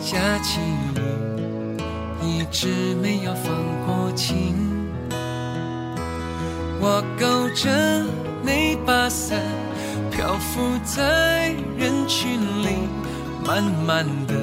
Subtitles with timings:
[0.00, 1.00] 下起雨，
[2.22, 3.52] 一直没有放
[3.86, 4.56] 过晴。
[6.80, 7.70] 我勾着
[8.42, 9.38] 那把伞，
[10.10, 12.88] 漂浮在人群里，
[13.46, 14.34] 慢慢的，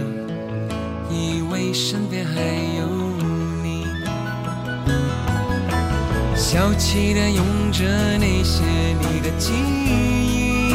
[1.09, 2.39] 以为身边还
[2.77, 2.85] 有
[3.63, 3.83] 你。
[6.35, 7.83] 小气的用着
[8.19, 8.63] 那些
[9.01, 10.69] 你的记忆，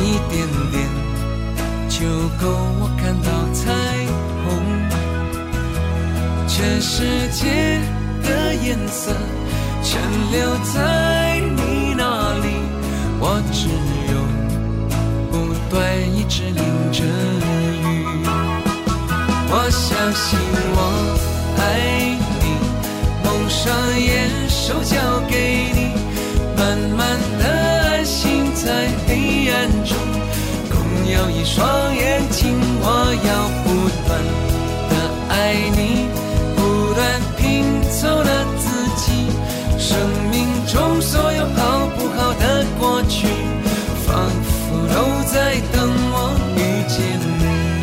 [0.00, 1.01] 一点点
[2.02, 2.50] 就够
[2.80, 3.62] 我看到彩
[4.42, 4.44] 虹。
[6.48, 7.80] 全世界
[8.24, 9.14] 的颜色
[9.84, 10.36] 全留
[10.74, 12.02] 在你那
[12.42, 12.46] 里，
[13.20, 13.68] 我只
[14.10, 14.14] 有
[15.30, 15.78] 不断
[16.16, 16.58] 一直淋
[16.90, 17.06] 着雨。
[19.54, 20.36] 我相信
[20.74, 20.78] 我
[21.56, 21.60] 爱
[22.40, 22.44] 你，
[23.22, 23.62] 蒙上
[24.00, 24.10] 眼，
[24.48, 24.82] 手
[31.42, 32.56] 一双眼睛。
[32.80, 32.86] 我
[33.26, 33.30] 要
[33.64, 33.66] 不
[34.06, 34.10] 断
[34.88, 34.94] 的
[35.28, 36.06] 爱你，
[36.54, 39.26] 不断拼凑了自己，
[39.76, 39.98] 生
[40.30, 43.26] 命中所有好不好的过去，
[44.06, 44.94] 仿佛都
[45.32, 47.18] 在等我遇见
[47.80, 47.82] 你。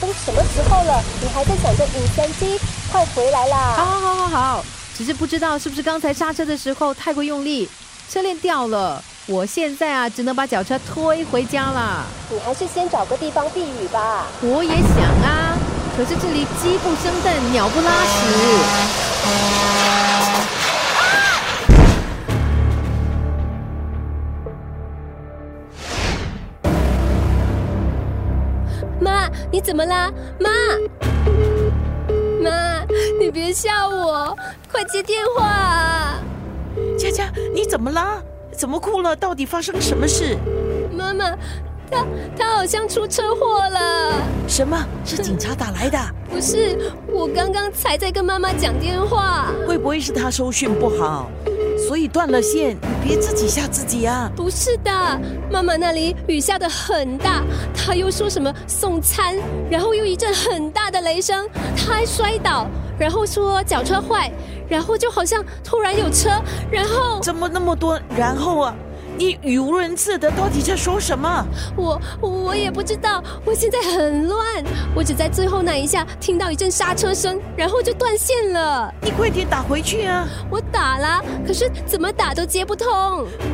[0.00, 2.58] 都什么时候了，你还在想着影三机？
[2.90, 3.86] 快回来啦好啦！
[3.86, 4.64] 好好好好，
[4.98, 7.68] 只是不知道是不是刚才刹车的时候太过用力，
[8.10, 9.00] 车链掉了。
[9.28, 12.04] 我现在啊，只能把脚车推回家了。
[12.28, 14.26] 你还是先找个地方避雨吧。
[14.40, 15.56] 我也想啊，
[15.96, 18.18] 可是这里鸡不生蛋，鸟不拉屎。
[28.98, 30.10] 妈，你怎么啦？
[30.40, 30.50] 妈，
[32.42, 32.84] 妈，
[33.20, 34.36] 你别吓我，
[34.70, 36.18] 快接电话啊！
[36.98, 38.20] 佳佳，你怎么啦？
[38.62, 39.16] 怎么哭了？
[39.16, 40.38] 到底发生什么事？
[40.96, 41.36] 妈妈，
[41.90, 42.06] 他
[42.38, 44.12] 他好像出车祸了。
[44.46, 45.98] 什么是警察打来的？
[46.30, 46.78] 不是，
[47.08, 49.48] 我刚刚才在跟妈妈讲电话。
[49.66, 51.28] 会不会是他收讯不好，
[51.88, 52.76] 所以断了线？
[53.02, 54.30] 你别自己吓自己啊！
[54.36, 54.92] 不是的，
[55.50, 57.42] 妈妈那里雨下的很大，
[57.74, 59.34] 她又说什么送餐，
[59.68, 64.30] 然后又一阵很大的雷声，她还摔倒，然后说脚车坏，
[64.72, 66.30] 然后就好像突然有车，
[66.70, 68.74] 然后怎么那么多然后啊？
[69.18, 71.46] 你语无伦次的，到底在说什么？
[71.76, 78.90] 我我也不知道，我现在很乱，我只在最后那一下听到一阵刹车声，然后就断线了。
[79.02, 80.26] 你快点打回去啊！
[80.50, 82.88] 我打了，可是怎么打都接不通。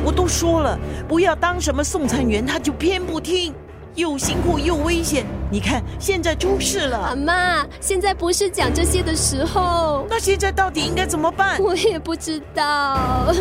[0.05, 3.53] 我都说了，不要当什么送餐员，他就偏不听，
[3.99, 5.25] 又辛苦又危险。
[5.51, 11.61] 你看现在出事阿了，妈，现在不是讲这些的时候，那现在到底应该怎么办？
[11.61, 13.33] 我也不知道。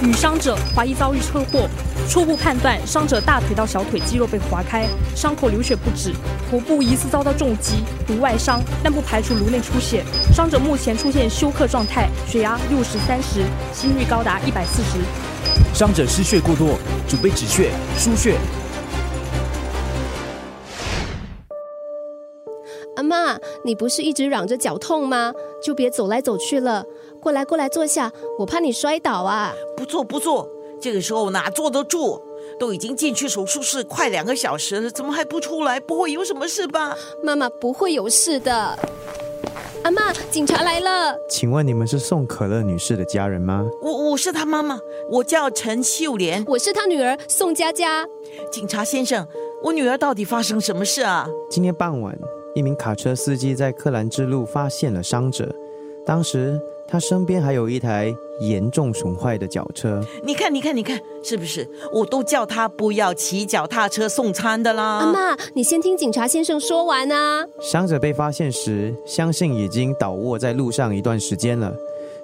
[0.00, 1.66] 女伤者怀疑遭遇车祸，
[2.08, 4.86] 初步判断伤者大腿到小腿肌肉被划开，
[5.16, 6.12] 伤口流血不止，
[6.50, 10.04] 头部疑似遭到重击，无外伤，但不排除颅内出血。
[10.38, 13.42] 伤者目前出现休克状态，血压六十三十，
[13.74, 15.00] 心率高达一百四十。
[15.74, 16.78] 伤者失血过多，
[17.08, 18.38] 准备止血、输血。
[22.94, 25.32] 阿妈，你不是一直嚷着脚痛吗？
[25.60, 26.84] 就别走来走去了，
[27.20, 29.52] 过来过来坐下，我怕你摔倒啊。
[29.76, 30.48] 不坐不坐，
[30.80, 32.22] 这个时候哪坐得住？
[32.60, 35.80] 都已经进去手术室快两个小时了，怎么还不出来？
[35.80, 36.96] 不会有什么事吧？
[37.24, 38.78] 妈妈不会有事的。
[39.88, 41.16] 阿妈，警察来了。
[41.30, 43.66] 请问你们是宋可乐女士的家人吗？
[43.80, 44.78] 我我是她妈妈，
[45.10, 46.44] 我叫陈秀莲。
[46.46, 48.06] 我是她女儿宋佳佳。
[48.52, 49.26] 警察先生，
[49.62, 51.26] 我女儿到底发生什么事啊？
[51.48, 52.14] 今天傍晚，
[52.54, 55.50] 一名卡车司机在克兰之路发现了伤者，
[56.04, 60.02] 当时他身边还有一台严重损坏的脚车。
[60.24, 61.68] 你看，你看，你看，是不是？
[61.92, 65.00] 我都叫他不要骑脚踏车送餐的啦。
[65.00, 67.44] 阿妈，你先听警察先生说完啊。
[67.60, 71.74] 伤者被发现时，相信已经倒卧在路上一段时间了。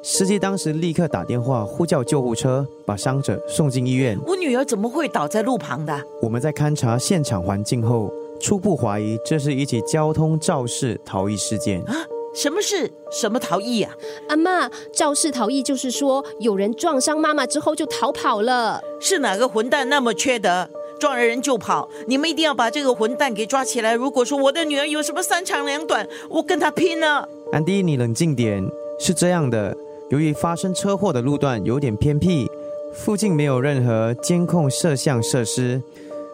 [0.02, 4.18] 司机当时立刻打电话呼叫救护车，把伤者送进医院。
[4.26, 5.98] 我女儿怎么会倒在路旁的？
[6.22, 8.10] 我们在勘察现场环境后，
[8.40, 11.82] 初步怀疑这是一起交通肇事逃逸事件。
[11.82, 11.94] 啊？
[12.34, 12.90] 什么事？
[13.12, 13.94] 什么逃逸啊？
[14.28, 18.82] 阿妈，肇事逃逸就是说有人撞伤妈妈之后就逃跑了。
[19.00, 21.88] 是哪个混蛋那么缺德，撞了人就跑？
[22.08, 23.94] 你们一定要把这个混蛋给抓起来！
[23.94, 27.28] 如果说我的女儿有什么三长两短，我跟她拼了！
[27.52, 28.68] 安迪，你冷静点。
[28.98, 29.76] 是这样的，
[30.10, 32.50] 由于发生车祸的路段有点偏僻，
[32.92, 35.80] 附近没有任何监控摄像设施，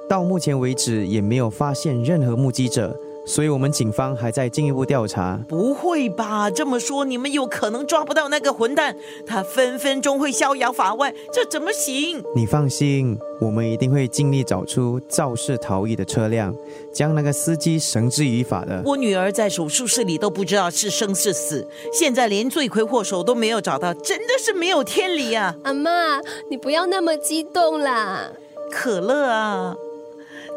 [0.08, 2.94] 到目前为止也没有发现任何目击者，
[3.31, 5.38] 所以我们警方还在进一步调查。
[5.49, 6.50] 不会吧？
[6.50, 12.21] 这么说，你们有可能抓不到那个混蛋，他分分钟会逍遥法外，这怎么行？
[12.35, 16.53] 你放心，我们一定会尽力找出肇事逃逸的车辆，
[16.93, 18.82] 将那个司机绳之以法的。
[18.85, 25.55] 我女儿在手术室里都不知道是生是死，现在连罪魁祸首都没有找到，真的是没有天理啊！
[25.62, 26.19] 阿妈，
[26.50, 28.33] 你不要那么激动啦。
[28.73, 29.75] 可乐啊，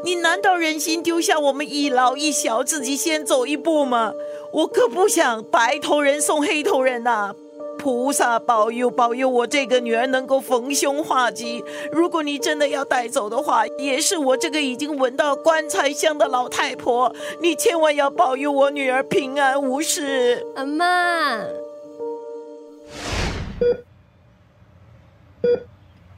[0.04, 4.14] 你难道忍心丢下我们一老一小，自己先走一步吗？
[4.52, 7.34] 我可不想白头人送黑头人呐、
[7.80, 11.64] 菩萨保佑，保佑我这个女儿能够逢凶化吉。
[11.92, 17.16] 如果你真的要带走的话，也是我这个已经闻到棺材香的老太婆。
[17.42, 20.46] 你千万要保佑我女儿平安无事。
[20.56, 21.40] 阿妈，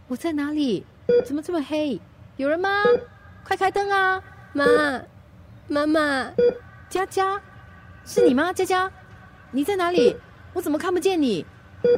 [0.07, 0.83] 我在哪里？
[1.25, 1.99] 怎么这么黑？
[2.37, 2.83] 有人吗？
[3.45, 4.19] 快开灯啊！
[4.53, 4.65] 妈，
[5.67, 6.31] 妈妈，
[6.89, 7.39] 佳佳，
[8.03, 8.51] 是你吗？
[8.51, 8.91] 佳佳，
[9.51, 10.15] 你在哪里？
[10.51, 11.45] 我怎么看不见你？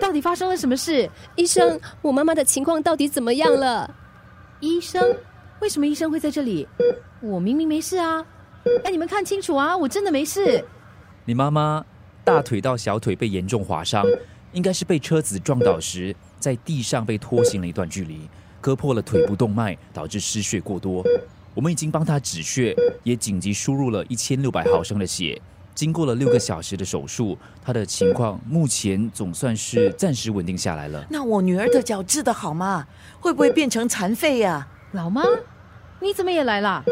[0.02, 1.10] 到底发生了什么事？
[1.38, 3.96] 医生，我妈妈的情况到底怎么样了？
[4.60, 5.16] 医生，
[5.62, 6.68] 为什么医生会在这里？
[7.22, 8.26] 我明明没事啊！
[8.84, 10.66] 哎，你们看清楚啊，我真的没事。
[11.24, 11.86] 你妈妈
[12.26, 14.04] 大腿到小腿被严重划伤，
[14.52, 18.30] 应该是被车子撞倒时在地上被拖行了一段距离，
[18.60, 21.02] 割破了腿部动脉，导致失血过多。
[21.58, 25.42] 我们已经帮他止血，也紧急输入了一千六百毫升的血。
[25.74, 31.04] 经过了六个小时的手术，他的情况目前总算是暂时稳定下来了。
[31.10, 32.86] 那我女儿的脚治得好吗？
[33.20, 35.24] 会不会变成残废呀、老妈，
[36.00, 36.84] 你怎么也来了？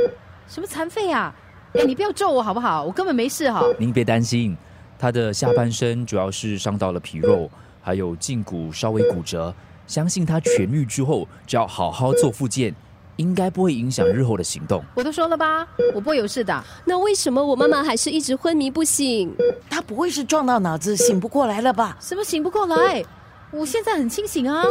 [0.48, 1.32] 什么残废啊？
[1.76, 2.84] 哎，你不要咒我好不好？
[2.84, 3.64] 我根本没事哈。
[3.78, 4.58] 您别担心，
[4.98, 7.48] 他的下半身主要是伤到了皮肉，
[7.84, 9.54] 还有胫骨稍微骨折。
[9.86, 12.74] 相信他痊愈之后，只要好好做复健，
[13.18, 14.84] 应该不会影响日后的行动。
[14.94, 16.64] 我都说了吧，我不会有事的。
[16.86, 19.34] 那为什么我妈妈还是一直昏迷不醒？
[19.70, 21.98] 她不会是撞到脑子醒不过来了吧？
[22.02, 23.04] 什么醒不过来？
[23.52, 24.64] 我现在很清醒啊。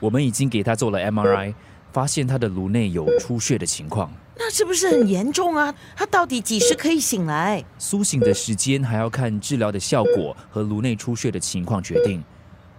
[0.00, 1.54] 我们已经给她做了 MRI，
[1.92, 4.12] 发现她的颅内有出血的情况。
[4.36, 5.72] 那是不是很严重啊？
[5.94, 7.64] 她到底几时可以醒来？
[7.78, 12.24] 苏醒的时间还要看治疗的效果和颅内出血的情况决定。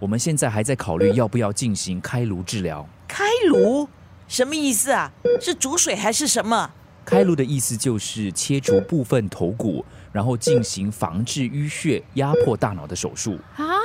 [0.00, 2.86] 我们现在还在考虑要不要进行开颅治疗。
[3.08, 3.88] 开颅
[4.26, 5.10] 什么意思啊？
[5.40, 6.70] 是煮水还是什么？
[7.04, 13.38] 开颅的意思就是切除部分头骨，然后进行防治淤血、压迫大脑的手术。
[13.56, 13.76] 啊！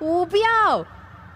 [0.00, 0.84] 我不要！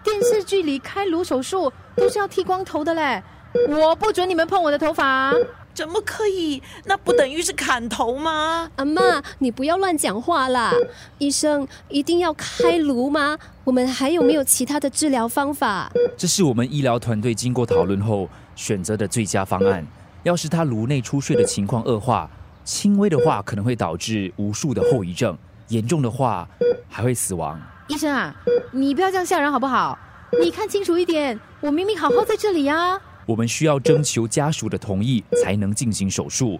[0.03, 3.23] 电视剧里开颅手术都是要剃光头的嘞，
[3.69, 5.33] 我不准你们碰我的头发。
[5.73, 6.61] 怎么可以？
[6.83, 8.69] 那不等于是砍头吗？
[8.75, 10.73] 阿妈，你不要乱讲话啦！
[11.17, 13.37] 医生一定要开颅吗？
[13.63, 15.89] 我们还有没有其他的治疗方法？
[16.17, 19.85] 这是我们医疗团队经过讨论后选择的最佳方案。
[20.23, 22.29] 要是他颅内出血的情况恶化，
[22.63, 25.37] 轻微的话可能会导致无数的后遗症，
[25.69, 26.47] 严重的话
[26.87, 27.59] 还会死亡。
[27.87, 28.35] 医生啊，
[28.71, 29.97] 你不要这样吓人好不好？
[30.39, 33.01] 你看清楚一点，我明明好好在这里啊！
[33.25, 36.59] 我们需要征求家属的同意才能进行手术，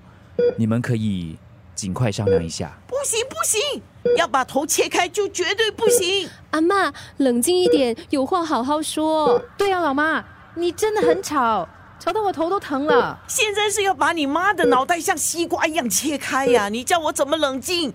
[0.57, 1.37] 你们可以
[1.73, 2.77] 尽快商量一下。
[2.87, 3.81] 不行不行，
[4.17, 6.27] 要把头切开就绝对不行。
[6.49, 9.41] 阿妈，冷静一点，有话好好说。
[9.57, 10.23] 对啊，老妈，
[10.55, 11.67] 你真的很吵，
[12.01, 13.15] 吵得我头都疼了。
[13.27, 16.67] 现在是要把你妈的脑袋像西瓜一样切开呀？
[16.67, 17.93] 你叫我怎么冷静？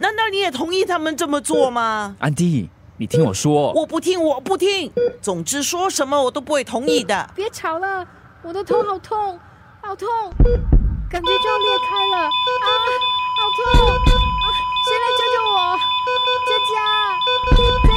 [0.00, 2.16] 难道你也同意他们这么做吗？
[2.18, 4.90] 安迪，你听我说，我不听，我不听。
[5.22, 7.30] 总之说什么我都不会同意的。
[7.36, 8.04] 别吵了，
[8.42, 9.38] 我的头好痛
[9.80, 10.08] 好痛，
[11.08, 12.18] 感觉就要裂开了。
[12.26, 12.28] 啊，
[13.38, 13.94] 好痛啊！
[14.84, 15.78] 谁来救救我？
[16.44, 16.50] 佳
[17.86, 17.93] 佳。